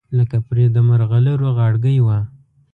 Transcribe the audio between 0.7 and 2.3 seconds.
د مرغلرو غاړګۍ وه